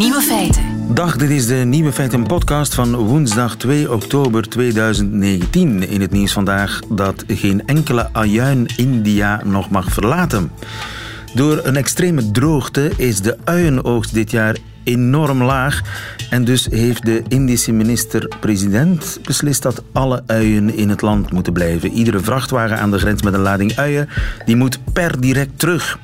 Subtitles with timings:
[0.00, 0.94] Nieuwe feiten.
[0.94, 5.88] Dag, dit is de Nieuwe Feiten podcast van woensdag 2 oktober 2019.
[5.88, 10.50] In het nieuws vandaag dat geen enkele ajuin India nog mag verlaten.
[11.34, 15.80] Door een extreme droogte is de uienoogst dit jaar enorm laag.
[16.30, 21.92] En dus heeft de Indische minister-president beslist dat alle uien in het land moeten blijven.
[21.92, 24.08] Iedere vrachtwagen aan de grens met een lading uien
[24.44, 25.98] die moet per direct terug.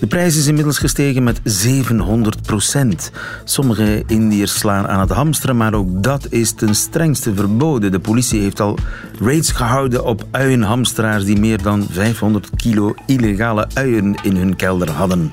[0.00, 3.10] De prijs is inmiddels gestegen met 700 procent.
[3.44, 7.90] Sommige Indiërs slaan aan het hamsteren, maar ook dat is ten strengste verboden.
[7.90, 8.78] De politie heeft al
[9.20, 15.32] raids gehouden op uienhamsteraars die meer dan 500 kilo illegale uien in hun kelder hadden.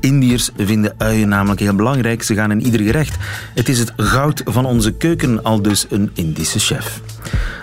[0.00, 2.22] Indiërs vinden uien namelijk heel belangrijk.
[2.22, 3.16] Ze gaan in ieder gerecht.
[3.54, 7.00] Het is het goud van onze keuken, al dus een Indische chef.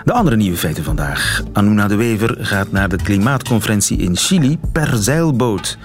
[0.04, 1.42] De andere nieuwe feiten vandaag.
[1.52, 5.78] Anuna de Wever gaat naar de klimaatconferentie in Chili per zeilboot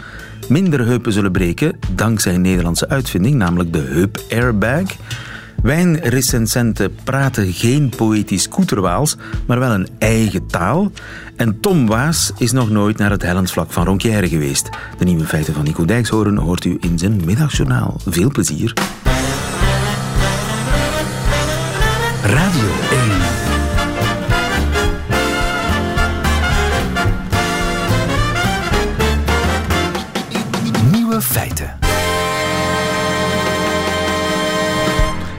[0.50, 4.84] minder heupen zullen breken dankzij een Nederlandse uitvinding, namelijk de heup airbag.
[5.62, 10.92] Wijnrecensenten praten geen poëtisch koeterwaals, maar wel een eigen taal.
[11.36, 14.70] En Tom Waas is nog nooit naar het hellensvlak van Ronquière geweest.
[14.98, 17.96] De nieuwe feiten van Nico Dijkshoorn hoort u in zijn middagjournaal.
[18.06, 18.74] Veel plezier.
[22.24, 22.91] Radio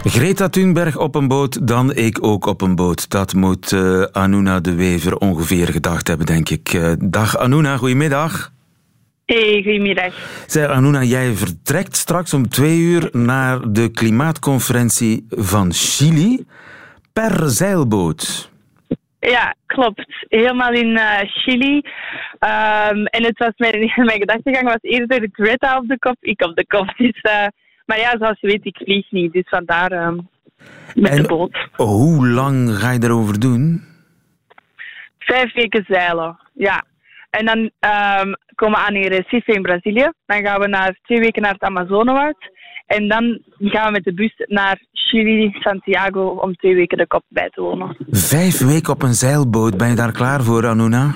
[0.04, 3.10] Greta Thunberg op een boot, dan ik ook op een boot.
[3.10, 6.72] Dat moet uh, Anuna de Wever ongeveer gedacht hebben, denk ik.
[6.72, 8.52] Uh, dag Anuna, goedemiddag.
[9.26, 10.14] Hey, goedemiddag.
[10.46, 16.46] Zeg Anuna, jij vertrekt straks om twee uur naar de klimaatconferentie van Chili
[17.12, 18.50] per zeilboot.
[19.20, 20.26] Ja, klopt.
[20.28, 21.74] Helemaal in uh, Chili.
[21.76, 26.56] Um, en het was mijn, mijn gedachtegang was eerder Greta op de kop, ik op
[26.56, 26.94] de kop.
[26.96, 27.46] Dus, uh,
[27.86, 29.32] maar ja, zoals je weet, ik vlieg niet.
[29.32, 30.08] Dus vandaar uh,
[30.94, 31.68] met en de boot.
[31.76, 33.82] Hoe lang ga je erover doen?
[35.18, 36.84] Vijf weken zeilen, ja.
[37.30, 40.10] En dan um, komen we aan in Recife in Brazilië.
[40.26, 42.50] Dan gaan we naar, twee weken naar het Amazonewoud.
[42.86, 47.24] En dan gaan we met de bus naar Chili, Santiago, om twee weken de kop
[47.28, 47.96] bij te wonen.
[48.10, 51.14] Vijf weken op een zeilboot, ben je daar klaar voor, Anuna?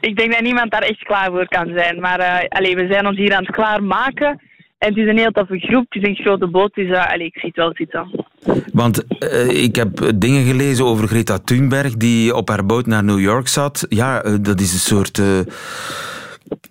[0.00, 2.00] Ik denk dat niemand daar echt klaar voor kan zijn.
[2.00, 4.40] Maar uh, allez, we zijn ons hier aan het klaarmaken.
[4.82, 7.26] En het is een heel toffe groep, het is een grote boot, dus uh, allez,
[7.26, 8.26] ik zie het wel zitten.
[8.72, 13.20] Want uh, ik heb dingen gelezen over Greta Thunberg, die op haar boot naar New
[13.20, 13.86] York zat.
[13.88, 15.22] Ja, dat is een soort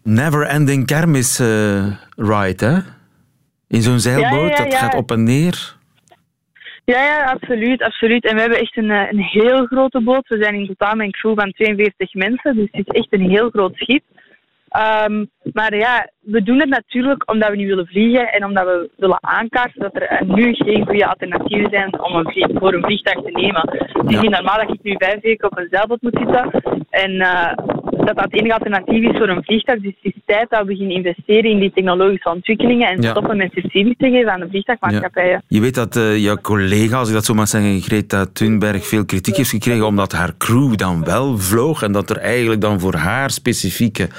[0.04, 2.78] never-ending kermis-ride, hè?
[3.68, 5.76] In zo'n zeilboot, ja, ja, ja, dat gaat op en neer.
[6.86, 8.26] Ja, ja, absoluut, absoluut.
[8.26, 10.28] En we hebben echt een, een heel grote boot.
[10.28, 13.30] We zijn in totaal met een crew van 42 mensen, dus het is echt een
[13.30, 14.04] heel groot schip.
[14.78, 18.90] Um, maar ja, we doen het natuurlijk omdat we niet willen vliegen en omdat we
[18.98, 23.32] willen aankaarten dat er nu geen goede alternatieven zijn om een voor een vliegtuig te
[23.32, 23.70] nemen.
[23.72, 26.52] Het is niet normaal dat ik nu vijf weken op een zeilboot moet zitten
[26.90, 27.54] en uh,
[28.06, 29.82] dat dat het enige alternatief is voor een vliegtuig.
[29.82, 33.10] Dus het is tijd dat we beginnen investeren in die technologische ontwikkelingen en Ja.
[33.10, 35.44] stoppen met subsidies te geven aan de vliegtuigmaatschappijen.
[35.48, 39.06] Je weet dat eh, jouw collega, als ik dat zo mag zeggen, Greta Thunberg, veel
[39.06, 42.96] kritiek heeft gekregen omdat haar crew dan wel vloog en dat er eigenlijk dan voor
[42.96, 44.10] haar specifieke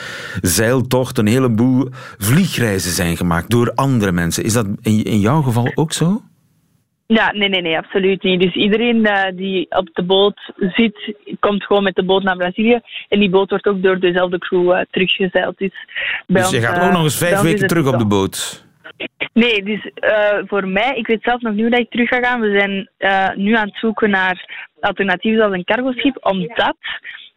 [0.41, 1.89] zeiltocht een heleboel
[2.19, 4.45] vliegreizen zijn gemaakt door andere mensen.
[4.45, 6.23] Is dat in, in jouw geval ook zo?
[7.07, 8.41] Ja, nee, nee, nee, absoluut niet.
[8.41, 12.81] Dus iedereen eh, die op de boot zit, komt gewoon met de boot naar Brazilië.
[13.09, 15.59] En die boot wordt ook door dezelfde crew eh, teruggezeild.
[15.59, 15.87] Dus,
[16.27, 18.65] Dus je ons, gaat eh, ook nog eens vijf weken terug op de boot.
[19.33, 19.91] Nee, dus
[20.47, 22.41] voor mij, ik weet zelf nog niet hoe dat ik terug ga gaan.
[22.41, 22.89] We zijn
[23.39, 26.77] nu aan het zoeken naar alternatieven zoals een cargoschip, omdat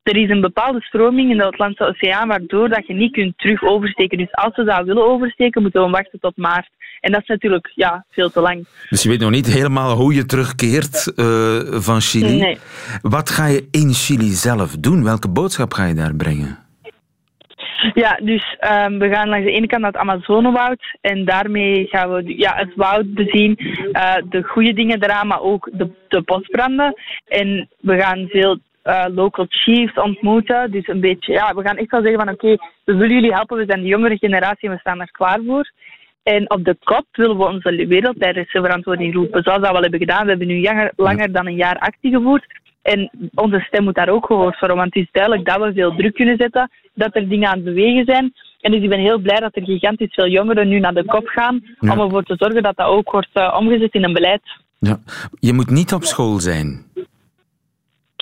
[0.05, 3.63] er is een bepaalde stroming in de Atlantische Oceaan waardoor dat je niet kunt terug
[3.63, 4.17] oversteken.
[4.17, 6.69] Dus als we dat willen oversteken, moeten we wachten tot maart.
[6.99, 8.67] En dat is natuurlijk ja, veel te lang.
[8.89, 11.25] Dus je weet nog niet helemaal hoe je terugkeert eh,
[11.69, 12.39] van Chili.
[12.39, 12.57] Nee.
[13.01, 15.03] Wat ga je in Chili zelf doen?
[15.03, 16.65] Welke boodschap ga je daar brengen?
[17.93, 22.13] Ja, dus ehm, we gaan langs de ene kant naar het Amazonewoud en daarmee gaan
[22.13, 23.57] we ja, het woud bezien,
[23.91, 26.93] eh, de goede dingen eraan, maar ook de, de bosbranden.
[27.27, 31.91] En we gaan veel eh, local chiefs ontmoeten, dus een beetje, ja, we gaan echt
[31.91, 32.47] wel zeggen van oké,
[32.83, 35.71] we willen jullie helpen, we zijn de jongere generatie en we staan er klaar voor.
[36.33, 40.23] En op de kop willen we onze wereldleidersverantwoording roepen, zoals dat we al hebben gedaan.
[40.23, 42.45] We hebben nu langer, langer dan een jaar actie gevoerd.
[42.81, 45.95] En onze stem moet daar ook gehoord worden, want het is duidelijk dat we veel
[45.95, 48.33] druk kunnen zetten, dat er dingen aan het bewegen zijn.
[48.61, 51.27] En dus ik ben heel blij dat er gigantisch veel jongeren nu naar de kop
[51.27, 51.91] gaan, Ja.
[51.93, 54.43] om ervoor te zorgen dat dat ook wordt eh, omgezet in een beleid.
[54.79, 54.99] Ja.
[55.39, 56.85] Je moet niet op school zijn.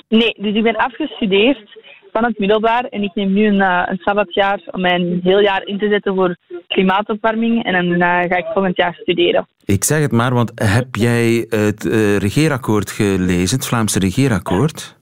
[0.10, 1.78] Nee, dus ik ben afgestudeerd
[2.14, 2.84] van het middelbaar.
[2.84, 6.16] En ik neem nu een, uh, een sabbatjaar om mijn heel jaar in te zetten
[6.16, 6.36] voor
[6.68, 7.64] klimaatopwarming.
[7.64, 9.48] En dan uh, ga ik volgend jaar studeren.
[9.66, 15.02] Ik zeg het maar, want heb jij het uh, regeerakkoord gelezen, het Vlaamse regeerakkoord?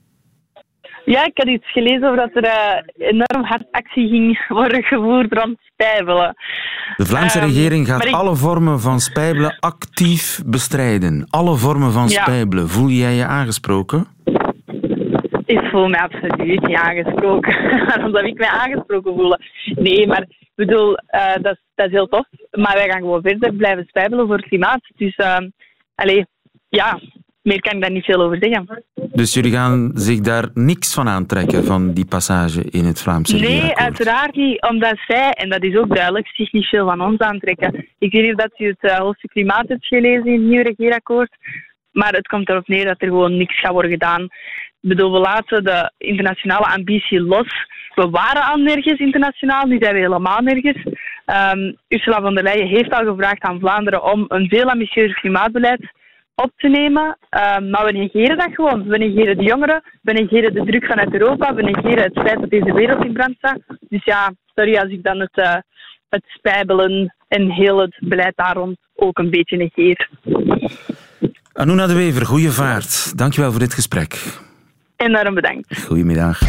[1.05, 5.57] Ja, ik had iets gelezen over dat er enorm hard actie ging worden gevoerd rond
[5.73, 6.35] spijbelen.
[6.97, 8.13] De Vlaamse um, regering gaat ik...
[8.13, 11.27] alle vormen van spijbelen actief bestrijden.
[11.29, 12.21] Alle vormen van ja.
[12.21, 12.69] spijbelen.
[12.69, 14.07] Voel jij je aangesproken?
[15.51, 17.53] Ik voel me absoluut niet aangesproken.
[17.88, 19.42] Waarom zou ik mij aangesproken voelen?
[19.75, 22.25] Nee, maar ik bedoel, uh, dat, dat is heel tof.
[22.51, 24.81] Maar wij gaan gewoon verder blijven spijbelen voor het klimaat.
[24.95, 25.38] Dus, uh,
[25.95, 26.25] allee,
[26.69, 27.00] ja,
[27.42, 28.83] meer kan ik daar niet veel over zeggen.
[28.94, 33.75] Dus jullie gaan zich daar niks van aantrekken, van die passage in het Vlaamse Nee,
[33.75, 37.88] uiteraard niet, omdat zij, en dat is ook duidelijk, zich niet veel van ons aantrekken.
[38.00, 40.63] Ik weet niet of dat u het uh, hoofdstuk klimaat hebt gelezen in het nieuwe
[40.63, 41.36] regeerakkoord,
[41.92, 44.27] maar het komt erop neer dat er gewoon niks gaat worden gedaan.
[44.81, 47.66] We laten de internationale ambitie los.
[47.95, 50.83] We waren al nergens internationaal, nu zijn we helemaal nergens.
[51.25, 55.92] Um, Ursula von der Leyen heeft al gevraagd aan Vlaanderen om een veel ambitieuzer klimaatbeleid
[56.36, 57.04] op te nemen.
[57.04, 58.88] Um, maar we negeren dat gewoon.
[58.88, 62.50] We negeren de jongeren, we negeren de druk vanuit Europa, we negeren het feit dat
[62.50, 63.60] deze wereld in brand staat.
[63.89, 65.56] Dus ja, sorry als ik dan het, uh,
[66.10, 70.10] het spijbelen en heel het beleid daar rond ook een beetje negeer.
[71.54, 73.18] Anouna de Wever, goede vaart.
[73.18, 74.39] Dankjewel voor dit gesprek.
[75.01, 75.83] Enorm bedankt.
[75.86, 76.39] Goedemiddag.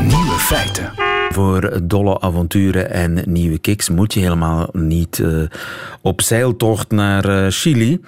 [0.00, 0.92] Nieuwe feiten.
[1.28, 5.42] Voor dolle avonturen en nieuwe kicks moet je helemaal niet uh,
[6.00, 8.00] op zeiltocht naar uh, Chili.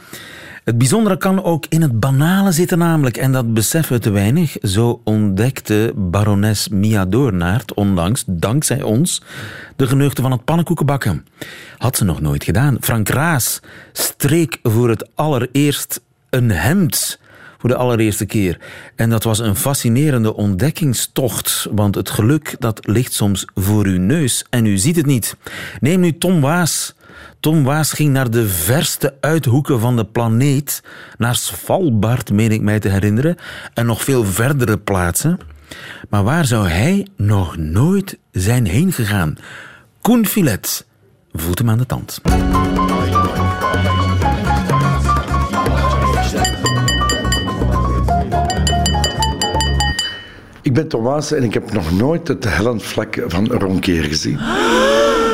[0.66, 4.56] Het bijzondere kan ook in het banale zitten namelijk, en dat beseffen we te weinig.
[4.62, 9.22] Zo ontdekte barones Mia Doornaert onlangs, dankzij ons,
[9.76, 11.26] de geneugten van het pannenkoekenbakken.
[11.78, 12.76] Had ze nog nooit gedaan.
[12.80, 13.60] Frank Raas
[13.92, 17.18] streek voor het allereerst een hemd
[17.58, 18.60] voor de allereerste keer.
[18.96, 24.44] En dat was een fascinerende ontdekkingstocht, want het geluk dat ligt soms voor uw neus
[24.50, 25.36] en u ziet het niet.
[25.80, 26.94] Neem nu Tom Waas.
[27.46, 30.82] Tom Waas ging naar de verste uithoeken van de planeet,
[31.19, 33.37] naar Svalbard, meen ik mij te herinneren,
[33.75, 35.38] en nog veel verdere plaatsen.
[36.08, 39.37] Maar waar zou hij nog nooit zijn heen gegaan?
[40.00, 40.87] Koen Filet
[41.32, 42.20] voelt hem aan de tand.
[50.62, 54.38] Ik ben Thomas en ik heb nog nooit het hellend vlak van Ronkeer gezien.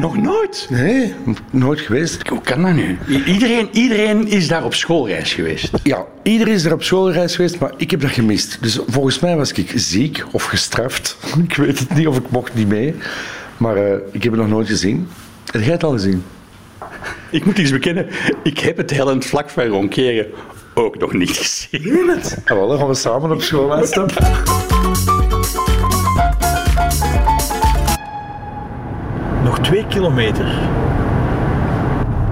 [0.00, 0.66] Nog nooit?
[0.70, 1.14] Nee,
[1.50, 2.28] nooit geweest.
[2.28, 2.98] Hoe kan dat nu?
[3.26, 5.70] Iedereen, iedereen is daar op schoolreis geweest.
[5.82, 8.58] Ja, iedereen is er op schoolreis geweest, maar ik heb dat gemist.
[8.60, 11.16] Dus volgens mij was ik ziek of gestraft.
[11.48, 12.94] Ik weet het niet of ik mocht niet mee.
[13.56, 15.08] Maar uh, ik heb het nog nooit gezien.
[15.50, 16.24] Heb jij het al gezien?
[17.30, 18.06] Ik moet iets bekennen.
[18.42, 20.26] Ik heb het hellend vlak van Ronkeren
[20.74, 22.08] ook nog niet gezien.
[22.08, 22.38] Het?
[22.44, 24.26] Ja, wel, dan gaan we samen op school uitstappen.
[29.58, 30.46] Nog twee kilometer.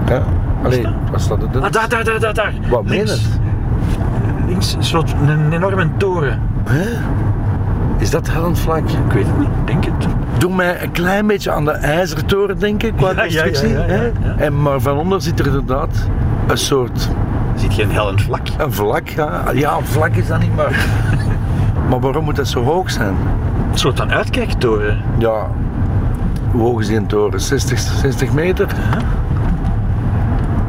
[0.07, 0.23] Ja,
[0.63, 1.61] alleen, wat staat er?
[1.61, 2.53] Ah, daar, daar, daar, daar, daar.
[2.69, 3.11] Wat meen Links.
[3.11, 3.39] het?
[4.47, 6.41] Links een soort een enorme toren.
[6.69, 6.85] Hè?
[7.97, 8.89] Is dat hellend vlak?
[8.89, 10.07] Ik weet het niet, denk het.
[10.37, 13.69] Doe mij een klein beetje aan de ijzertoren denken qua constructie.
[13.69, 14.11] ja, ja.
[14.37, 16.09] En maar van onder zit er inderdaad
[16.47, 17.09] een soort
[17.55, 18.47] Ziet je een hellend vlak?
[18.57, 19.07] een vlak.
[19.07, 20.85] Ja, ja een vlak is dat niet, maar...
[21.89, 23.15] maar waarom moet dat zo hoog zijn?
[23.71, 25.01] Een soort van uitkijktoren.
[25.17, 25.47] Ja,
[26.51, 27.41] hoog is die toren?
[27.41, 28.67] 60, 60 meter?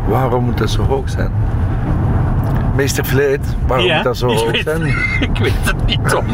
[0.08, 1.30] Waarom moet dat zo hoog zijn?
[2.74, 4.86] Meester Vleet, waarom Ja, moet dat zo hoog weet- zijn?
[5.30, 6.24] Ik weet het niet, Tom.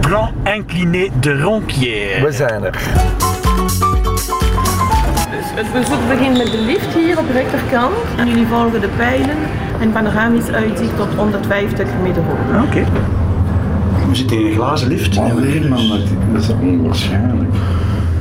[0.00, 2.24] Grand incliné de Ronquière.
[2.24, 2.78] We zijn er.
[5.54, 7.92] Het bezoek begint met de lift hier op de rechterkant.
[8.16, 9.36] En jullie volgen de pijlen
[9.80, 12.64] en panoramisch uitzicht tot 150 meter hoog.
[12.64, 12.84] Oké.
[14.08, 15.16] We zitten in een glazen lift.
[15.18, 15.98] Oh nee man, dat
[16.32, 17.50] dat is onwaarschijnlijk.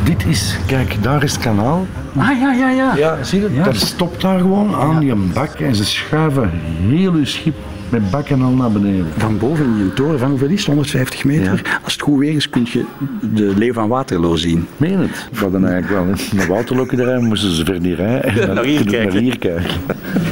[0.03, 1.87] Dit is, kijk, daar is het kanaal.
[2.17, 2.95] Ah, ja, ja, ja.
[2.95, 3.61] Ja, zie je?
[3.63, 6.49] Dat stopt daar gewoon aan die bak en ze schuiven
[6.89, 7.55] heel uw schip
[7.89, 9.07] met bakken al naar beneden.
[9.17, 10.65] Van boven in een toren van hoeveel is het?
[10.65, 11.79] 150 meter.
[11.83, 12.85] Als het goed weer is, kun je
[13.33, 14.67] de leeuw van Waterloo zien.
[14.77, 15.27] Meen het?
[15.31, 18.23] We hadden eigenlijk wel naar Waterloo rijden, moesten ze ver niet rijden.
[18.23, 19.13] En dan Naar hier kijken.
[19.13, 19.71] Naar hier kijken.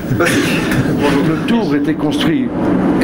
[1.30, 2.48] Le tour était construit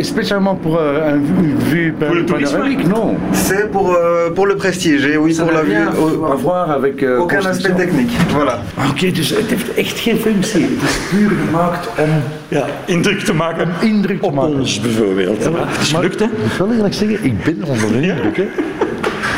[0.02, 5.34] spécialement pour euh, une vue panoramique, non C'est pour, euh, pour le prestige, et oui,
[5.34, 5.98] Ça pour n'a la rien vue.
[6.32, 8.12] à voir avec euh, Aucun aspect technique.
[8.36, 8.60] Voilà.
[8.90, 10.62] Oké, dus het heeft echt geen functie.
[10.62, 12.10] Het is puur gemaakt om
[12.48, 14.54] Ja, indruk te maken indruk te op maken.
[14.60, 15.38] ons bijvoorbeeld.
[15.46, 16.26] het is Maar gelukt, hè?
[16.26, 18.38] Ik wil eerlijk zeggen, ik ben onder de indruk.
[18.38, 18.46] Hè.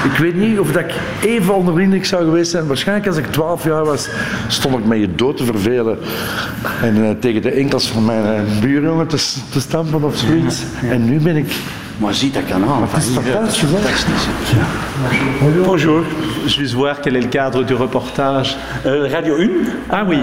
[0.04, 2.68] Ik weet niet of dat ik even onder de indruk zou geweest zijn.
[2.68, 4.10] Waarschijnlijk als ik 12 jaar was,
[4.48, 5.98] stond ik met je dood te vervelen.
[6.82, 9.18] En eh, tegen de enkels van mijn uh, buurjongen te,
[9.50, 10.64] te stampen of zoiets.
[10.90, 11.56] En nu ben ik...
[12.00, 13.78] Is fantastisch, hè?
[13.78, 14.30] Fantastisch.
[15.66, 16.02] Bonjour,
[16.46, 18.56] je vais voir quel est le cadre du reportage.
[18.86, 19.48] Euh, Radio 1
[19.90, 20.18] Ah oui,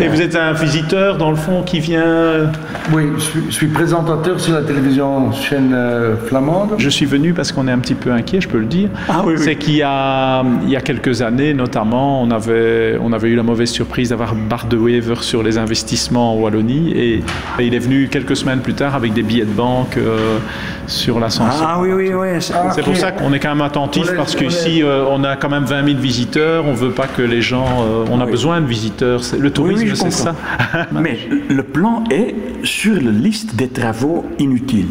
[0.00, 2.50] et vous êtes un visiteur dans le fond qui vient...
[2.92, 6.74] Oui, je suis, je suis présentateur sur la télévision chaîne euh, flamande.
[6.78, 8.88] Je suis venu parce qu'on est un petit peu inquiet, je peux le dire.
[9.08, 9.42] Ah oui, oui.
[9.44, 13.36] C'est qu'il y a, il y a quelques années, notamment, on avait, on avait eu
[13.36, 16.90] la mauvaise surprise d'avoir Bart de Wever sur les investissements en Wallonie.
[16.92, 17.14] Et,
[17.58, 20.38] et il est venu quelques semaines plus tard avec des billets de banque euh,
[20.86, 21.66] sur l'ascenseur.
[21.68, 22.28] Ah oui, oui, oui.
[22.40, 25.48] c'est- Ah, pour ça qu'on est quand même attentif parce qu'ici euh, on a quand
[25.48, 26.64] même 20 000 visiteurs.
[26.66, 29.20] On veut pas que les gens, euh, on a besoin de visiteurs.
[29.38, 30.34] Le tourisme, oui, c'est ça.
[30.92, 34.88] Mais le plan est sur la liste des travaux inutiles.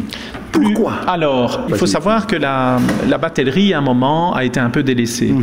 [0.50, 0.92] Pourquoi?
[1.06, 4.82] Alors, il faut savoir que la, la batellerie, à un moment, a été un peu
[4.82, 5.34] délaissée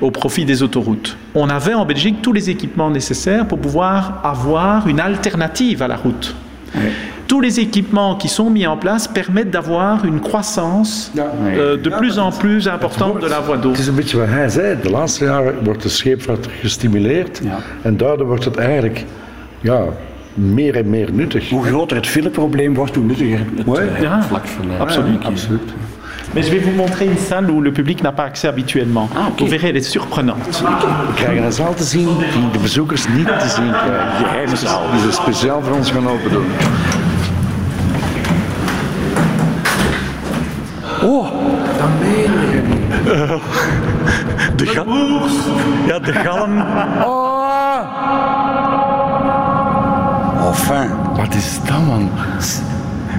[0.00, 1.16] au profit des autoroutes.
[1.34, 5.96] On avait en Belgique tous les équipements nécessaires pour pouvoir avoir une alternative à la
[5.96, 6.34] route.
[7.32, 12.18] Tous les équipements qui sont mis en place permettent d'avoir une croissance euh, de plus
[12.18, 13.70] en plus importante de la voie d'eau.
[13.70, 14.76] Het is een beetje wat hij zei.
[14.82, 17.40] De laatste jaren wordt de scheepvaart gestimuleerd.
[17.82, 19.04] En daardoor wordt het eigenlijk
[19.60, 19.80] ja,
[20.34, 21.50] meer en meer nuttig.
[21.50, 25.62] Hoe groter het fileprobleem wordt, hoe nuttiger het eh, Ja, vlak van de- absoluut.
[26.34, 29.08] Mais je vais vous montrer une salle où le public n'a pas accès habituellement.
[29.14, 29.38] Ah, ok.
[29.38, 30.50] Vous verrez, elle est surprenante.
[30.50, 34.26] We krijgen een zaal te zien die de bezoekers niet te zien krijgen.
[34.26, 34.82] Geheime zaal.
[34.92, 36.44] Die ze speciaal voor ons gaan open doen.
[41.02, 41.26] Oh,
[41.78, 42.62] Dat meen je
[44.56, 45.22] de galm.
[45.86, 46.58] Ja, de galm.
[50.46, 50.90] Enfin.
[51.16, 52.10] Wat is dat, man?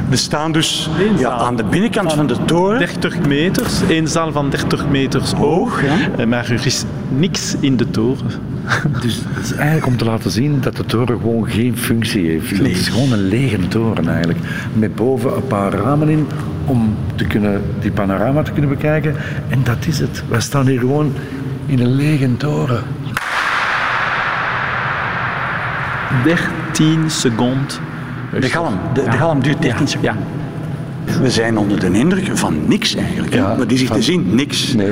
[0.09, 2.79] We staan dus ja, aan de binnenkant van de toren.
[2.79, 7.89] 30 meters, één zaal van 30 meters hoog, Eh, maar er is niks in de
[7.89, 8.31] toren.
[9.01, 12.49] Dus het is eigenlijk om te laten zien dat de toren gewoon geen functie heeft.
[12.49, 14.39] Het is gewoon een lege toren eigenlijk.
[14.73, 16.27] Met boven een paar ramen in
[16.65, 19.15] om te kunnen, die panorama te kunnen bekijken.
[19.49, 20.23] En dat is het.
[20.29, 21.13] We staan hier gewoon
[21.65, 22.83] in een lege toren.
[26.23, 27.92] 13 seconden.
[28.39, 28.73] De galm.
[28.93, 30.17] De, de galm duurt 13 seconden.
[31.21, 33.33] We zijn onder de indruk van niks eigenlijk.
[33.33, 34.35] Ja, Wat is hier van- te zien?
[34.35, 34.73] Niks.
[34.73, 34.91] Nee,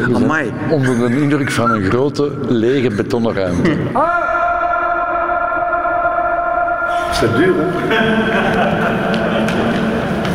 [0.69, 3.71] onder de indruk van een grote lege betonnen ruimte.
[7.13, 7.53] C'est duur,
[7.87, 7.99] hè?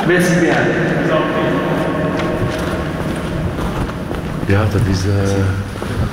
[0.13, 0.55] Merci bien.
[4.47, 5.13] Ja, dat is, eh,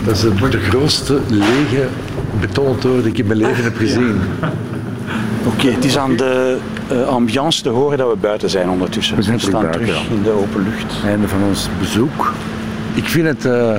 [0.05, 1.87] dat is de, de grootste lege
[2.39, 4.21] betonnen toren die ik in mijn leven heb gezien.
[5.53, 6.57] Oké, het is aan de
[6.89, 9.15] eh, ambiance te horen dat we buiten zijn ondertussen.
[9.15, 10.15] We zijn terug staan buiten, terug ja.
[10.15, 10.93] in de open lucht.
[11.05, 12.33] Einde van ons bezoek.
[12.93, 13.75] Ik vind het, eh,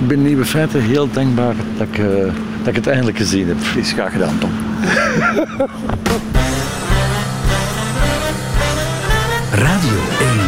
[0.00, 2.06] ik ben Nieuwe Feiten heel dankbaar dat ik, eh,
[2.58, 3.56] dat ik het eindelijk gezien heb.
[3.76, 4.50] Is graag gedaan, Tom.
[9.50, 10.45] Radio 1.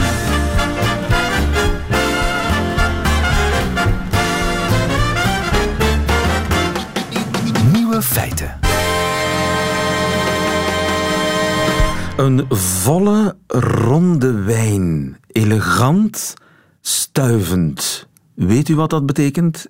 [12.19, 15.17] Een volle, ronde wijn.
[15.27, 16.35] Elegant,
[16.81, 18.09] stuivend.
[18.35, 19.67] Weet u wat dat betekent?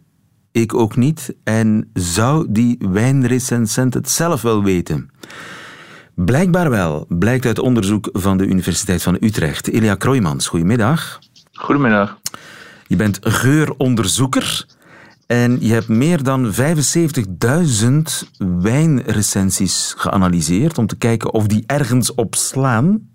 [0.52, 1.34] Ik ook niet.
[1.44, 5.10] En zou die wijnrecensent het zelf wel weten?
[6.14, 9.68] Blijkbaar wel, blijkt uit onderzoek van de Universiteit van Utrecht.
[9.68, 11.18] Elia Kroijmans, goedemiddag.
[11.52, 12.18] Goedemiddag.
[12.86, 14.66] Je bent geuronderzoeker
[15.28, 16.58] en je hebt meer dan 75.000
[18.38, 23.08] wijnrecensies geanalyseerd om te kijken of die ergens op slaan.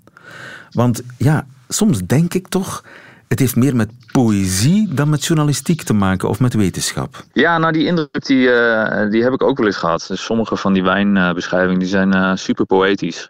[0.72, 2.84] Want ja, soms denk ik toch,
[3.28, 7.24] het heeft meer met poëzie dan met journalistiek te maken of met wetenschap.
[7.32, 10.06] Ja, nou die indruk die, eh, die heb ik ook wel eens gehad.
[10.08, 13.30] Dus sommige van die wijnbeschrijvingen die zijn eh, super poëtisch.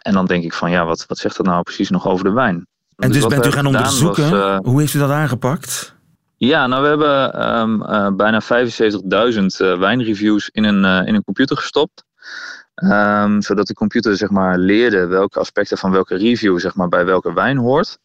[0.00, 2.32] En dan denk ik van ja, wat, wat zegt dat nou precies nog over de
[2.32, 2.66] wijn?
[2.96, 5.94] En dus wat bent u gaan onderzoeken, was, eh, hoe heeft u dat aangepakt?
[6.44, 11.24] Ja, nou we hebben ehm, eh, bijna 75.000 eh, wijnreviews in een, eh, in een
[11.24, 12.04] computer gestopt.
[12.74, 17.04] Ehm, zodat de computer zeg maar, leerde welke aspecten van welke review zeg maar, bij
[17.04, 17.98] welke wijn hoort.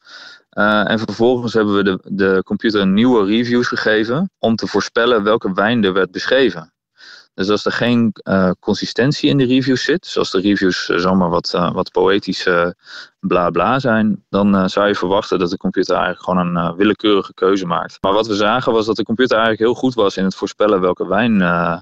[0.50, 5.84] En vervolgens hebben we de, de computer nieuwe reviews gegeven om te voorspellen welke wijn
[5.84, 6.74] er werd beschreven.
[7.38, 10.98] Dus als er geen eh, consistentie in de reviews zit, dus als de reviews eh,
[10.98, 12.70] zomaar wat, eh, wat poëtisch eh,
[13.20, 17.65] bla bla zijn, dan zou je verwachten dat de computer eigenlijk gewoon een willekeurige keuze
[17.65, 17.98] maakt.
[18.01, 20.82] Maar wat we zagen was dat de computer eigenlijk heel goed was in het voorspellen
[20.82, 21.79] welke wijn eh,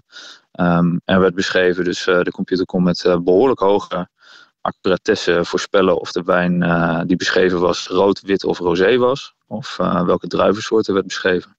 [0.52, 1.84] ehm, er werd beschreven.
[1.84, 4.10] Dus de computer kon met eh, behoorlijk hoge,
[4.62, 6.60] accuratesse voorspellen of de wijn
[7.08, 9.34] die beschreven was rood, wit of rosé was.
[9.48, 11.58] Of uh, welke druivensoorten werd beschreven.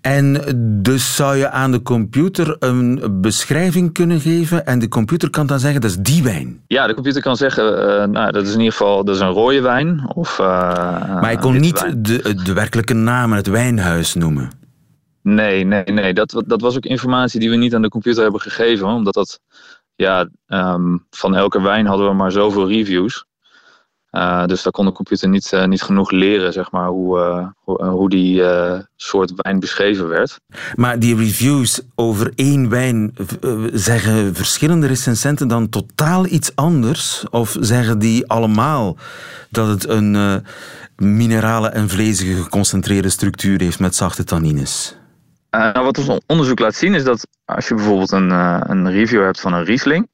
[0.00, 0.40] En
[0.82, 5.58] dus zou je aan de computer een beschrijving kunnen geven en de computer kan dan
[5.58, 6.62] zeggen dat is die wijn?
[6.66, 9.28] Ja, de computer kan zeggen, uh, nou, dat is in ieder geval dat is een
[9.28, 10.10] rode wijn.
[10.14, 14.50] Of, maar hij kon niet de, de werkelijke naam het wijnhuis noemen?
[15.22, 16.14] Nee, nee, nee.
[16.14, 18.86] Dat, dat was ook informatie die we niet aan de computer hebben gegeven.
[18.86, 19.40] Omdat dat,
[19.94, 23.24] ja, um, van elke wijn hadden we maar zoveel reviews.
[24.14, 27.46] Uh, dus daar kon de computer niet, uh, niet genoeg leren, zeg maar, hoe, uh,
[27.56, 28.42] hoe, hoe, die
[28.96, 30.40] soort wijn beschreven werd.
[30.74, 33.14] Maar die reviews over één wijn,
[33.72, 37.24] zeggen verschillende recensenten dan totaal iets anders?
[37.30, 38.96] Of zeggen die allemaal
[39.50, 40.44] dat het een
[40.96, 44.96] minerale en vlezige geconcentreerde structuur heeft met zachte tannines?
[45.50, 48.30] nou, wat ons onderzoek laat zien is dat als je bijvoorbeeld een,
[48.70, 50.08] een review hebt van een Riesling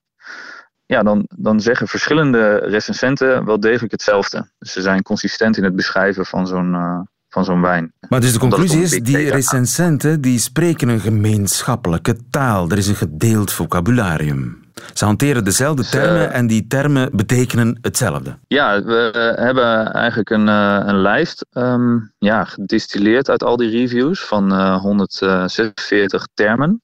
[0.91, 4.49] ja, dan, dan zeggen verschillende recensenten wel degelijk hetzelfde.
[4.59, 7.93] Dus ze zijn consistent in het beschrijven van zo'n uh, van zo'n wijn.
[8.09, 12.71] Maar dus de conclusie is, die recensenten die spreken een gemeenschappelijke taal.
[12.71, 14.69] Er is een gedeeld vocabularium.
[14.93, 18.39] Ze hanteren dezelfde termen en die termen betekenen hetzelfde.
[18.47, 23.71] Ja, we uh, hebben eigenlijk een, uh, een lijst um, ja, gedistilleerd uit al die
[23.71, 26.83] reviews van 146 termen.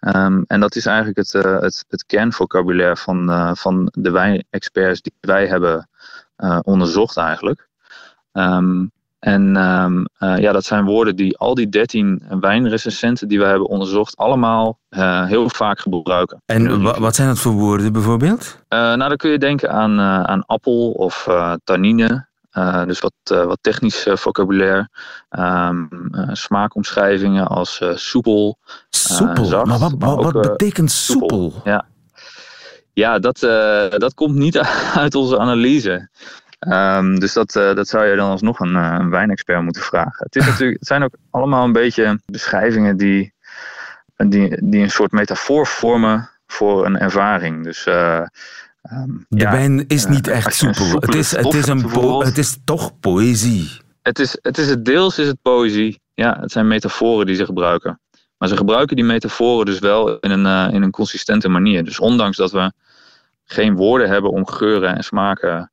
[0.00, 5.00] Um, en dat is eigenlijk het, uh, het, het kernvocabulaire van, uh, van de wijnexperts
[5.00, 5.88] die wij hebben
[6.38, 7.68] uh, onderzocht eigenlijk.
[8.32, 13.68] Um, en um, ja, dat zijn woorden die al die 13 wijnrecensenten die we hebben
[13.68, 14.78] onderzocht allemaal
[15.26, 16.42] heel vaak gebruiken.
[16.46, 18.64] En wat zijn dat voor woorden bijvoorbeeld?
[18.68, 21.28] nou, dan kun je denken aan, aan appel of
[21.64, 22.27] tannine.
[22.52, 24.88] Uh, dus wat, uh, wat technisch uh, vocabulaire.
[25.30, 25.88] Um,
[26.32, 28.58] smaakomschrijvingen als soepel.
[28.88, 29.44] Soepel?
[29.44, 31.28] zacht, maar wat, maar wat, betekent soepel?
[31.28, 31.60] soepel?
[31.64, 31.86] Ja,
[32.92, 33.38] ja dat,
[34.00, 34.58] dat komt niet
[35.02, 36.08] uit onze analyse.
[36.68, 40.24] Um, dus dat, dat zou je dan alsnog een, een wijnexpert moeten vragen.
[40.24, 43.34] Het, is natuurlijk, het zijn ook allemaal een beetje beschrijvingen die,
[44.16, 47.64] die, die een soort metafoor vormen voor een ervaring.
[47.64, 47.86] Dus
[48.92, 50.92] Um, de ja, wijn is niet uh, echt soepel.
[51.00, 51.90] Het is, het, is een
[52.24, 53.70] het is toch poëzie.
[54.02, 56.00] Het is, het is het deels is het poëzie.
[56.14, 58.00] Ja, het zijn metaforen die ze gebruiken.
[58.38, 61.84] Maar ze gebruiken die metaforen dus wel in een, uh, in een consistente manier.
[61.84, 62.72] Dus ondanks dat we
[63.44, 65.70] geen woorden hebben om geuren en smaken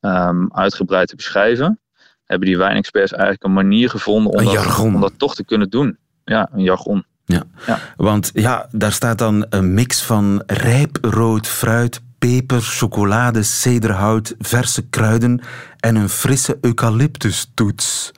[0.00, 1.80] um, uitgebreid te beschrijven,
[2.24, 5.98] hebben die wijnexperts eigenlijk een manier gevonden om, dat, om dat toch te kunnen doen.
[6.24, 7.04] Ja, een jargon.
[7.24, 7.42] Ja.
[7.66, 7.78] ja.
[7.96, 14.88] want ja, daar staat dan een mix van rijp rood fruit, peper, chocolade, cederhout, verse
[14.88, 15.40] kruiden
[15.80, 18.12] en een frisse eucalyptustoets.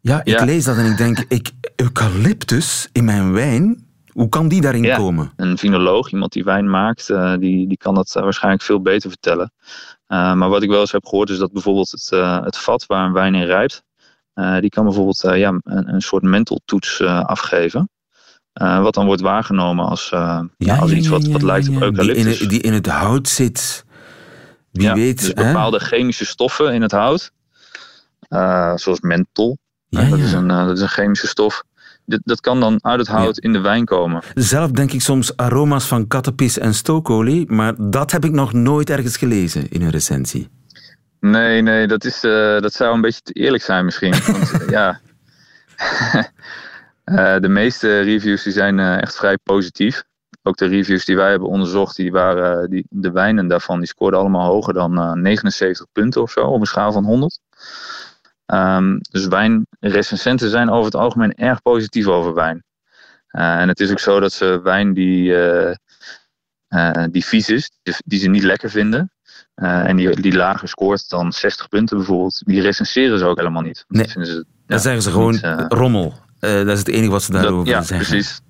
[0.00, 3.86] Ja, ik lees dat en ik denk, ik, eucalyptus in mijn wijn?
[4.12, 5.32] Hoe kan die daarin ja, komen?
[5.36, 9.10] Een vinoloog, iemand die wijn maakt, uh, die, die kan dat uh, waarschijnlijk veel beter
[9.10, 9.52] vertellen.
[10.08, 12.10] Uh, maar wat ik wel eens heb gehoord is dat bijvoorbeeld het,
[12.44, 13.82] het vat waar een wijn in rijpt,
[14.60, 17.88] die kan bijvoorbeeld ja, een, een soort menteltoets afgeven.
[18.62, 22.24] Uh, wat dan wordt waargenomen als, uh, ja, als iets wat, wat lijkt op eucalyptus.
[22.24, 23.84] Die in, die in het hout zit.
[24.72, 25.20] Wie weet.
[25.20, 27.32] Dus bepaalde chemische stoffen in het hout.
[28.28, 29.58] Uh, zoals menthol.
[29.88, 31.62] dat, Is een, dat is een chemische stof.
[32.04, 34.22] Dat, dat kan dan uit het hout in de wijn komen.
[34.34, 37.50] Zelf denk ik soms aroma's van kattenpis en stookolie.
[37.50, 40.48] Maar dat heb ik nog nooit ergens gelezen in een recensie.
[41.20, 42.20] Nee, nee, dat, is,
[42.60, 44.14] dat zou een beetje te eerlijk zijn misschien.
[44.26, 45.00] Want ja...
[47.12, 50.04] Uh, de meeste reviews die zijn uh, echt vrij positief.
[50.42, 54.20] Ook de reviews die wij hebben onderzocht, die waren, die, de wijnen daarvan, die scoorden
[54.20, 57.40] allemaal hoger dan uh, 79 punten of zo op een schaal van 100.
[58.46, 62.64] Um, ehm, dus wijnrecensenten zijn over het algemeen erg positief over wijn.
[63.26, 65.34] en het is ook zo dat ze wijn die,
[67.10, 67.70] die vies is,
[68.04, 69.12] die, ze niet lekker vinden,
[69.54, 73.84] en die, die lager scoort dan 60 punten bijvoorbeeld, die recenseren ze ook helemaal niet.
[73.88, 75.38] Nee, ze, ja, dan zeggen ze gewoon
[75.68, 76.06] rommel.
[76.06, 78.08] Uh, dat is het enige wat ze daarover dat, ja, zeggen.
[78.08, 78.40] Precies.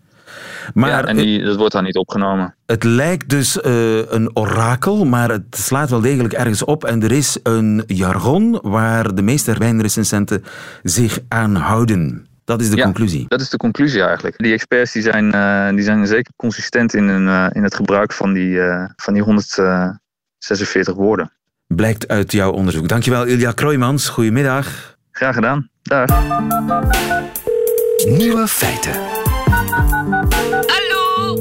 [0.75, 2.55] Maar ja, en die, dat wordt dan niet opgenomen.
[2.67, 6.85] Het lijkt dus uh, een orakel, maar het slaat wel degelijk ergens op.
[6.85, 10.45] En er is een jargon waar de meeste wijnrecensenten
[10.83, 12.27] zich aan houden.
[12.45, 13.25] Dat is de ja, conclusie.
[13.29, 14.39] Dat is de conclusie eigenlijk.
[14.39, 18.33] Die experts die zijn, uh, die zijn zeker consistent in, hun, in het gebruik van
[18.33, 18.61] die,
[18.97, 21.33] van die 146 woorden.
[21.67, 22.89] Blijkt uit jouw onderzoek.
[22.89, 24.09] Dankjewel Ilja Kroijmans.
[24.09, 24.97] Goedemiddag.
[25.11, 25.69] Graag gedaan.
[25.83, 27.36] Dag.
[28.07, 28.93] Nieuwe feiten.
[30.67, 31.39] Hallo.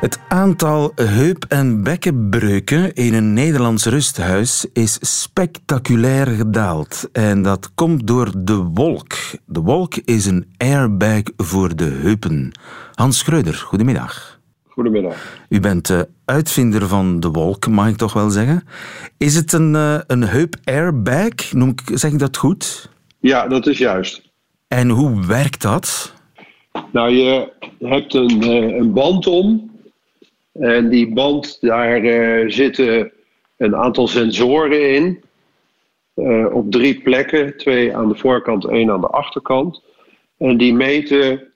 [0.00, 7.08] Het aantal heup- en bekkenbreuken in een Nederlands rusthuis is spectaculair gedaald.
[7.12, 9.14] En dat komt door de wolk.
[9.46, 12.52] De wolk is een airbag voor de heupen.
[12.94, 14.40] Hans Schreuder, goedemiddag.
[14.68, 15.16] Goedemiddag.
[15.48, 18.62] U bent de uitvinder van de wolk, mag ik toch wel zeggen.
[19.16, 21.52] Is het een, uh, een heup-airbag?
[21.52, 22.90] Noem ik, zeg ik dat goed?
[23.20, 24.27] Ja, dat is juist.
[24.68, 26.14] En hoe werkt dat?
[26.92, 29.70] Nou, je hebt een, uh, een band om.
[30.52, 33.12] En die band, daar uh, zitten
[33.56, 35.22] een aantal sensoren in.
[36.52, 37.56] op drie plekken.
[37.56, 39.82] Twee aan de voorkant, één aan de achterkant.
[40.38, 41.52] En die meten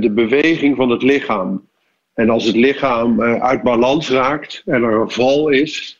[0.00, 1.66] de beweging van het lichaam.
[2.14, 5.98] En als het lichaam uit balans raakt en er een val is,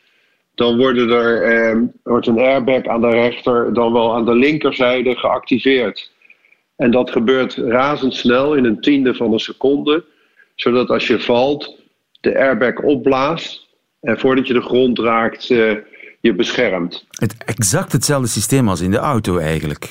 [0.59, 5.17] dan worden er, eh, wordt een airbag aan de rechter, dan wel aan de linkerzijde
[5.17, 6.11] geactiveerd.
[6.79, 10.05] En dat gebeurt razendsnel in een tiende van een seconde,
[10.55, 11.79] zodat als je valt,
[12.21, 13.67] de airbag opblaast
[14.01, 15.73] en voordat je de grond raakt, uh,
[16.21, 17.07] je beschermt.
[17.11, 19.91] Het exact hetzelfde systeem als in de auto eigenlijk.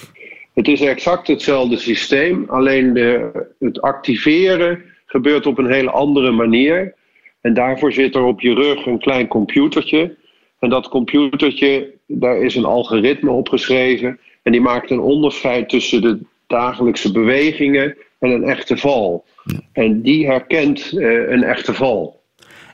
[0.53, 6.93] Het is exact hetzelfde systeem, alleen de, het activeren gebeurt op een hele andere manier.
[7.41, 10.15] En daarvoor zit er op je rug een klein computertje.
[10.59, 14.19] En dat computertje, daar is een algoritme op geschreven.
[14.43, 19.25] En die maakt een onderscheid tussen de dagelijkse bewegingen en een echte val.
[19.71, 22.21] En die herkent uh, een echte val.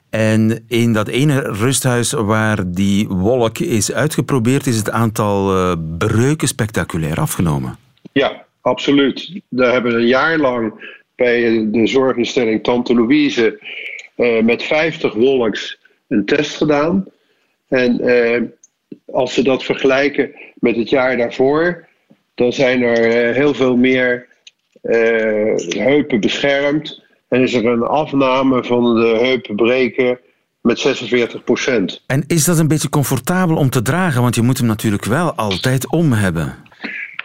[0.09, 6.47] En in dat ene rusthuis waar die wolk is uitgeprobeerd, is het aantal uh, breuken
[6.47, 7.77] spectaculair afgenomen.
[8.11, 9.41] Ja, absoluut.
[9.47, 10.73] We hebben een jaar lang
[11.15, 13.59] bij de zorginstelling Tante Louise
[14.17, 17.05] uh, met 50 wolks een test gedaan.
[17.67, 18.01] En
[19.05, 21.87] als ze dat vergelijken met het jaar daarvoor,
[22.35, 24.27] dan zijn er uh, heel veel meer
[25.69, 27.01] heupen beschermd.
[27.27, 30.19] En is er een afname van de heupen breken
[30.61, 32.03] met 46 procent.
[32.07, 34.21] En is dat een beetje comfortabel om te dragen?
[34.21, 36.55] Want je moet hem natuurlijk wel altijd om hebben.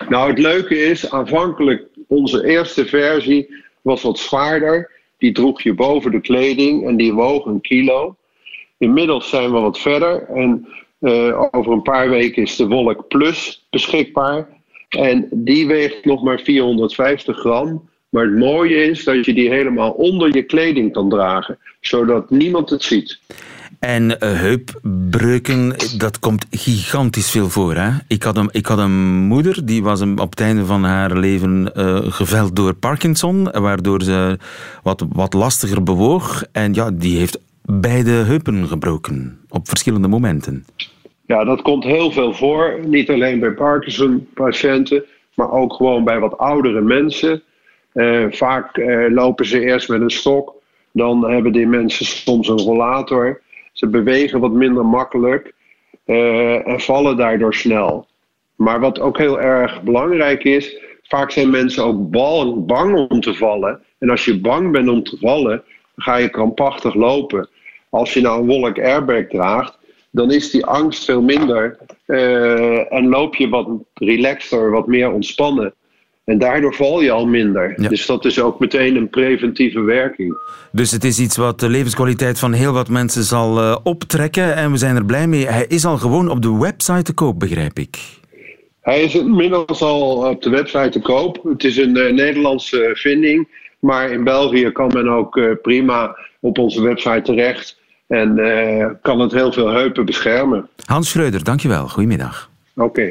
[0.08, 4.90] Nou, het leuke is, aanvankelijk onze eerste versie was wat zwaarder.
[5.18, 8.16] Die droeg je boven de kleding en die woog een kilo.
[8.78, 10.68] Inmiddels zijn we wat verder en
[11.00, 14.48] uh, over een paar weken is de Wolk Plus beschikbaar.
[14.88, 17.88] En die weegt nog maar 450 gram.
[18.09, 22.70] Maar het mooie is dat je die helemaal onder je kleding kan dragen, zodat niemand
[22.70, 23.20] het ziet.
[23.79, 27.74] En uh, heupbreuken, dat komt gigantisch veel voor.
[27.74, 27.90] Hè?
[28.07, 31.70] Ik, had een, ik had een moeder, die was op het einde van haar leven
[31.77, 34.38] uh, geveld door Parkinson, waardoor ze
[34.83, 36.44] wat, wat lastiger bewoog.
[36.53, 40.64] En ja, die heeft beide heupen gebroken, op verschillende momenten.
[41.28, 42.78] Ja, dat komt heel veel voor.
[42.86, 47.42] Niet alleen bij Parkinson-patiënten, maar ook gewoon bij wat oudere mensen.
[47.94, 48.76] Uh, vaak
[49.08, 50.54] lopen ze eerst met een stok,
[50.92, 53.40] dan hebben die mensen soms een rollator.
[53.72, 55.52] Ze bewegen wat minder makkelijk
[56.06, 58.06] uh, en vallen daardoor snel.
[58.54, 62.10] Maar wat ook heel erg belangrijk is, vaak zijn mensen ook
[62.66, 63.82] bang om te vallen.
[63.98, 65.62] En als je bang bent om te vallen,
[65.96, 67.48] ga je krampachtig lopen.
[67.90, 69.77] Als je nou een wolk airbag draagt,
[70.10, 71.78] dan is die angst veel minder.
[72.06, 75.74] Uh, en loop je wat relaxter, wat meer ontspannen.
[76.24, 77.74] En daardoor val je al minder.
[77.76, 77.88] Ja.
[77.88, 80.36] Dus dat is ook meteen een preventieve werking.
[80.72, 84.54] Dus het is iets wat de levenskwaliteit van heel wat mensen zal uh, optrekken.
[84.54, 85.46] En we zijn er blij mee.
[85.46, 87.98] Hij is al gewoon op de website te koop, begrijp ik.
[88.80, 91.40] Hij is inmiddels al op de website te koop.
[91.42, 93.48] Het is een uh, Nederlandse vinding.
[93.78, 97.77] Maar in België kan men ook uh, prima op onze website terecht.
[98.08, 100.68] En kan het heel veel heupen beschermen.
[100.84, 101.88] Hans Schreuder, dankjewel.
[101.88, 102.50] Goedemiddag.
[102.74, 102.84] Oké.
[102.84, 103.08] Okay.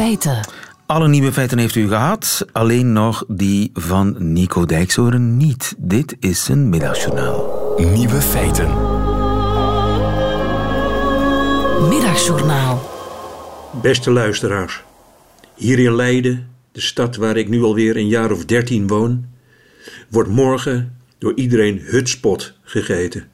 [0.00, 0.40] Feiten.
[0.86, 5.74] Alle nieuwe feiten heeft u gehad, alleen nog die van Nico Dijkshoorn niet.
[5.78, 7.74] Dit is een middagjournaal.
[7.94, 8.68] Nieuwe feiten.
[11.88, 12.80] Middagjournaal.
[13.82, 14.82] Beste luisteraars,
[15.54, 19.24] hier in Leiden, de stad waar ik nu alweer een jaar of dertien woon,
[20.10, 23.28] wordt morgen door iedereen hutspot gegeten.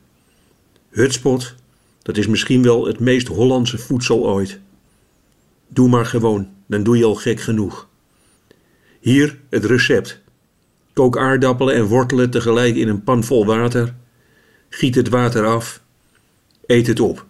[0.88, 1.54] Hutspot,
[2.02, 4.60] dat is misschien wel het meest Hollandse voedsel ooit.
[5.68, 7.88] Doe maar gewoon, dan doe je al gek genoeg.
[9.00, 10.20] Hier het recept.
[10.92, 13.94] Kook aardappelen en wortelen tegelijk in een pan vol water.
[14.68, 15.80] Giet het water af.
[16.66, 17.26] Eet het op.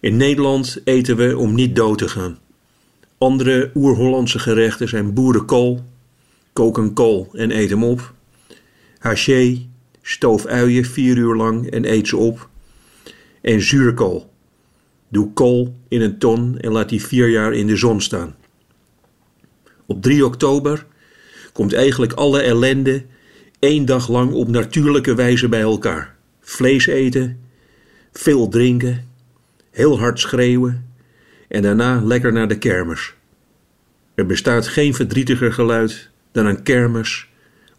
[0.00, 2.38] In Nederland eten we om niet dood te gaan.
[3.18, 5.84] Andere oer-Hollandse gerechten zijn boerenkool.
[6.52, 8.14] Kook een kool en eet hem op.
[9.02, 9.66] Haché,
[10.02, 12.48] stoof uien vier uur lang en eet ze op.
[13.40, 14.30] En zuurkool.
[15.08, 18.34] Doe kool in een ton en laat die vier jaar in de zon staan.
[19.86, 20.86] Op 3 oktober
[21.52, 23.04] komt eigenlijk alle ellende
[23.58, 26.16] één dag lang op natuurlijke wijze bij elkaar.
[26.40, 27.40] Vlees eten,
[28.12, 29.08] veel drinken,
[29.70, 30.90] heel hard schreeuwen
[31.48, 33.14] en daarna lekker naar de kermis.
[34.14, 37.30] Er bestaat geen verdrietiger geluid dan een kermis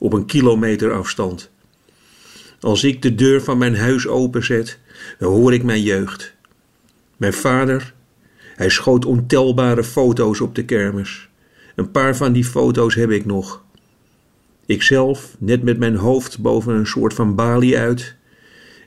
[0.03, 1.51] op een kilometer afstand.
[2.59, 4.79] Als ik de deur van mijn huis openzet,
[5.19, 6.33] dan hoor ik mijn jeugd.
[7.17, 7.93] Mijn vader,
[8.55, 11.29] hij schoot ontelbare foto's op de kermis.
[11.75, 13.63] Een paar van die foto's heb ik nog.
[14.65, 18.15] Ikzelf, net met mijn hoofd boven een soort van balie uit.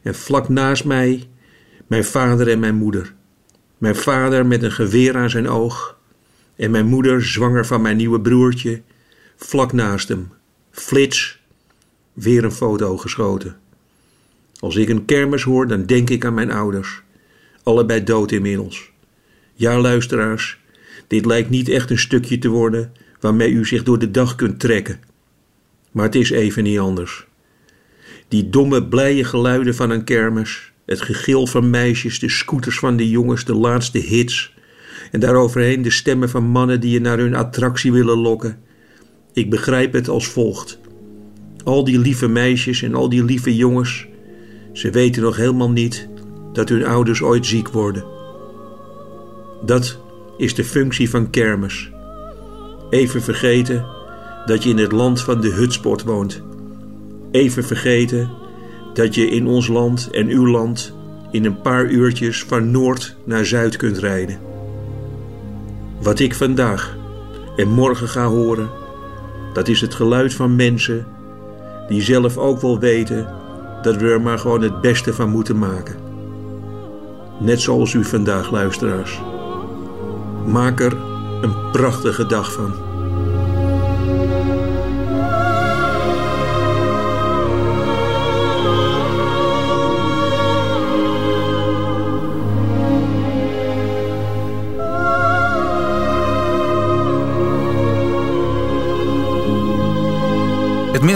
[0.02, 1.29] En vlak naast mij,
[1.87, 3.14] mijn vader en mijn moeder.
[3.79, 5.98] Mijn vader met een geweer aan zijn oog.
[6.57, 8.83] En mijn moeder, zwanger van mijn nieuwe broertje,
[9.37, 10.36] vlak naast hem.
[10.76, 11.38] Flits,
[12.12, 13.56] weer een foto geschoten.
[14.58, 17.02] Als ik een kermis hoor, dan denk ik aan mijn ouders.
[17.62, 18.90] Allebei dood inmiddels.
[19.54, 20.58] Ja, luisteraars,
[21.06, 24.60] dit lijkt niet echt een stukje te worden waarmee u zich door de dag kunt
[24.60, 25.00] trekken.
[25.90, 27.26] Maar het is even niet anders.
[28.28, 33.10] Die domme, blije geluiden van een kermis, het gegil van meisjes, de scooters van de
[33.10, 34.54] jongens, de laatste hits.
[35.10, 38.64] En daaroverheen de stemmen van mannen die je naar hun attractie willen lokken.
[39.37, 40.79] Ik begrijp het als volgt.
[41.64, 44.07] Al die lieve meisjes en al die lieve jongens,
[44.72, 46.09] ze weten nog helemaal niet
[46.53, 48.05] dat hun ouders ooit ziek worden.
[49.64, 49.99] Dat
[50.37, 51.90] is de functie van kermis.
[52.90, 53.87] Even vergeten
[54.46, 56.42] dat je in het land van de hutsport woont.
[57.31, 58.31] Even vergeten
[58.94, 60.94] dat je in ons land en uw land
[61.31, 64.38] in een paar uurtjes van noord naar zuid kunt rijden.
[66.03, 66.96] Wat ik vandaag
[67.57, 68.85] en morgen ga horen,
[69.56, 71.06] dat is het geluid van mensen
[71.88, 73.28] die zelf ook wel weten
[73.82, 75.96] dat we er maar gewoon het beste van moeten maken.
[77.40, 79.20] Net zoals u vandaag, luisteraars.
[80.46, 80.96] Maak er
[81.40, 82.86] een prachtige dag van.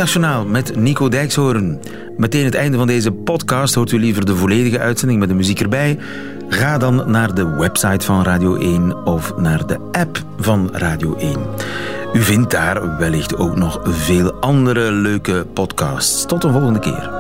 [0.00, 1.80] Middagjournaal met Nico Dijkshoorn.
[2.16, 3.74] Meteen het einde van deze podcast.
[3.74, 5.98] Hoort u liever de volledige uitzending met de muziek erbij?
[6.48, 11.36] Ga dan naar de website van Radio 1 of naar de app van Radio 1.
[12.12, 16.26] U vindt daar wellicht ook nog veel andere leuke podcasts.
[16.26, 17.19] Tot de volgende keer.